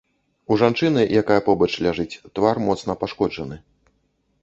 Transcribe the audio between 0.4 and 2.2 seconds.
У жанчыны, якая побач ляжыць,